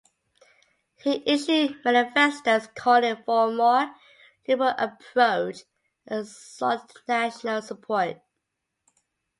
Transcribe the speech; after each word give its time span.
He 0.95 1.21
issued 1.27 1.85
manifestos 1.85 2.65
calling 2.73 3.17
for 3.23 3.49
a 3.49 3.51
more 3.55 3.93
liberal 4.47 4.73
approach, 4.75 5.59
and 6.07 6.25
sought 6.27 6.91
national 7.07 7.61
support. 7.61 8.19